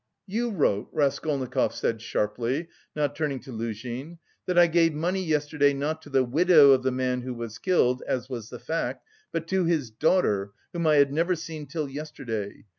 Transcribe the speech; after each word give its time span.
"You 0.25 0.49
wrote," 0.49 0.89
Raskolnikov 0.91 1.75
said 1.75 2.01
sharply, 2.01 2.69
not 2.95 3.15
turning 3.15 3.39
to 3.41 3.51
Luzhin, 3.51 4.17
"that 4.47 4.57
I 4.57 4.65
gave 4.65 4.95
money 4.95 5.23
yesterday 5.23 5.75
not 5.75 6.01
to 6.01 6.09
the 6.09 6.23
widow 6.23 6.71
of 6.71 6.81
the 6.81 6.91
man 6.91 7.21
who 7.21 7.35
was 7.35 7.59
killed, 7.59 8.01
as 8.07 8.27
was 8.27 8.49
the 8.49 8.57
fact, 8.57 9.05
but 9.31 9.47
to 9.49 9.65
his 9.65 9.91
daughter 9.91 10.53
(whom 10.73 10.87
I 10.87 10.95
had 10.95 11.13
never 11.13 11.35
seen 11.35 11.67
till 11.67 11.87
yesterday). 11.87 12.63